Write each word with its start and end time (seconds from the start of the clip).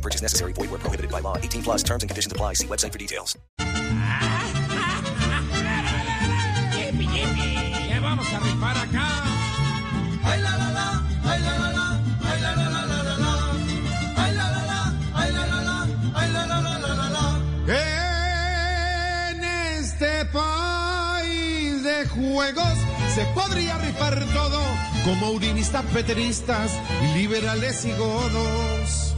Purchase 0.00 0.22
necessary. 0.22 0.52
Void 0.54 0.70
where 0.70 0.78
prohibited 0.78 1.10
by 1.10 1.20
law. 1.20 1.36
18 1.36 1.62
plus 1.62 1.82
terms 1.82 2.02
and 2.02 2.10
conditions 2.10 2.32
apply. 2.32 2.54
See 2.54 2.66
website 2.66 2.92
for 2.92 2.98
details. 2.98 3.36
En 17.72 19.44
este 19.44 20.24
país 20.32 21.84
de 21.84 22.08
juegos 22.08 22.78
se 23.14 23.24
podría 23.26 23.78
rifar 23.78 24.18
todo, 24.34 24.60
como 25.04 25.30
urinistas, 25.30 25.84
peteristas 25.92 26.72
liberales 27.14 27.84
y 27.84 27.92
godos. 27.92 29.09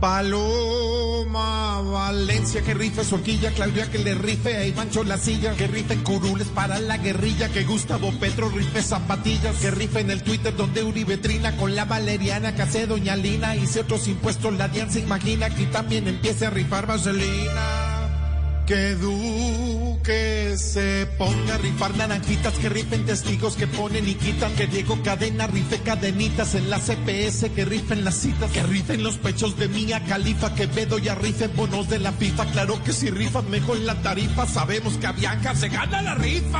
Paloma, 0.00 1.80
Valencia, 1.80 2.62
que 2.62 2.74
rife 2.74 3.04
su 3.04 3.14
horquilla, 3.14 3.50
Claudia 3.52 3.90
que 3.90 3.98
le 3.98 4.14
rife 4.14 4.56
a 4.56 4.64
Ivancho 4.64 5.04
la 5.04 5.16
silla, 5.18 5.54
que 5.54 5.66
rife 5.66 5.96
curules 6.02 6.48
para 6.48 6.78
la 6.78 6.98
guerrilla, 6.98 7.48
que 7.48 7.64
Gustavo 7.64 8.12
Petro 8.20 8.48
rife 8.50 8.82
zapatillas, 8.82 9.56
que 9.56 9.70
rife 9.70 10.00
en 10.00 10.10
el 10.10 10.22
Twitter 10.22 10.54
donde 10.54 10.82
Uribe 10.82 11.16
trina 11.16 11.56
con 11.56 11.74
la 11.74 11.84
Valeriana, 11.86 12.54
que 12.54 12.62
hace 12.62 12.86
Doña 12.86 13.16
Lina, 13.16 13.56
y 13.56 13.66
si 13.66 13.78
otros 13.78 14.06
impuestos 14.08 14.54
la 14.54 14.68
DIAN 14.68 14.90
se 14.90 15.00
imagina 15.00 15.50
que 15.50 15.66
también 15.66 16.06
empiece 16.08 16.46
a 16.46 16.50
rifar 16.50 16.86
vaselina. 16.86 18.64
Que 18.66 18.96
Duque 18.96 20.25
se 20.56 21.06
ponga 21.18 21.54
a 21.54 21.58
rifar 21.58 21.96
naranjitas, 21.96 22.54
que 22.54 22.68
rifen 22.68 23.04
testigos 23.04 23.56
que 23.56 23.66
ponen 23.66 24.08
y 24.08 24.14
quitan, 24.14 24.54
que 24.54 24.66
Diego 24.66 25.02
Cadena 25.02 25.46
rife 25.46 25.80
cadenitas 25.80 26.54
en 26.54 26.70
la 26.70 26.78
CPS, 26.78 27.50
que 27.54 27.64
rifen 27.64 28.04
las 28.04 28.16
citas, 28.16 28.50
que 28.50 28.62
rifen 28.62 29.02
los 29.02 29.16
pechos 29.18 29.58
de 29.58 29.68
Mía 29.68 30.02
Califa, 30.04 30.54
que 30.54 30.66
Bedo 30.66 30.98
ya 30.98 31.14
rifen 31.14 31.54
bonos 31.54 31.88
de 31.88 31.98
la 31.98 32.12
FIFA, 32.12 32.46
claro 32.46 32.82
que 32.82 32.92
si 32.92 33.10
rifan 33.10 33.50
mejor 33.50 33.78
la 33.78 33.94
tarifa, 34.02 34.46
sabemos 34.46 34.96
que 34.98 35.06
a 35.06 35.12
Bianca 35.12 35.54
se 35.54 35.68
gana 35.68 36.02
la 36.02 36.14
rifa. 36.14 36.58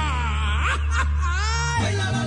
Ay, 1.78 1.96
la, 1.96 2.10
la, 2.10 2.26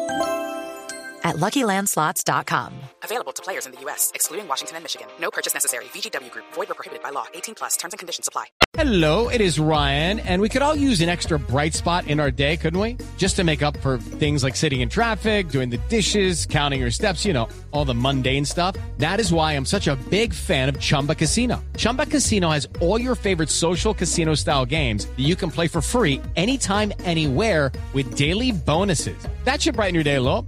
at 1.31 1.37
LuckyLandSlots.com. 1.37 2.73
Available 3.03 3.31
to 3.31 3.41
players 3.41 3.65
in 3.65 3.71
the 3.71 3.79
U.S., 3.81 4.11
excluding 4.13 4.47
Washington 4.47 4.77
and 4.77 4.83
Michigan. 4.83 5.07
No 5.19 5.31
purchase 5.31 5.53
necessary. 5.53 5.85
VGW 5.85 6.29
Group. 6.29 6.45
Void 6.53 6.69
where 6.69 6.75
prohibited 6.75 7.01
by 7.01 7.09
law. 7.09 7.25
18 7.33 7.55
plus. 7.55 7.77
Terms 7.77 7.93
and 7.93 7.99
conditions 7.99 8.27
apply. 8.27 8.45
Hello, 8.73 9.27
it 9.27 9.41
is 9.41 9.59
Ryan, 9.59 10.19
and 10.19 10.41
we 10.41 10.47
could 10.47 10.61
all 10.61 10.75
use 10.75 11.01
an 11.01 11.09
extra 11.09 11.37
bright 11.37 11.73
spot 11.73 12.07
in 12.07 12.19
our 12.19 12.31
day, 12.31 12.55
couldn't 12.55 12.79
we? 12.79 12.97
Just 13.17 13.35
to 13.35 13.43
make 13.43 13.61
up 13.61 13.75
for 13.77 13.97
things 13.97 14.43
like 14.43 14.55
sitting 14.55 14.81
in 14.81 14.87
traffic, 14.87 15.49
doing 15.49 15.69
the 15.69 15.77
dishes, 15.89 16.45
counting 16.45 16.79
your 16.79 16.91
steps, 16.91 17.25
you 17.25 17.33
know, 17.33 17.49
all 17.71 17.83
the 17.85 17.93
mundane 17.93 18.45
stuff. 18.45 18.75
That 18.97 19.19
is 19.19 19.33
why 19.33 19.53
I'm 19.53 19.65
such 19.65 19.87
a 19.87 19.97
big 20.09 20.33
fan 20.33 20.69
of 20.69 20.79
Chumba 20.79 21.15
Casino. 21.15 21.63
Chumba 21.75 22.05
Casino 22.05 22.49
has 22.49 22.67
all 22.79 22.99
your 22.99 23.15
favorite 23.15 23.49
social 23.49 23.93
casino 23.93 24.35
style 24.35 24.65
games 24.65 25.05
that 25.05 25.19
you 25.19 25.35
can 25.35 25.51
play 25.51 25.67
for 25.67 25.81
free 25.81 26.21
anytime, 26.35 26.93
anywhere 27.03 27.71
with 27.93 28.15
daily 28.15 28.51
bonuses. 28.53 29.27
That 29.43 29.61
should 29.61 29.75
brighten 29.75 29.95
your 29.95 30.03
day 30.03 30.15
a 30.15 30.21
little. 30.21 30.47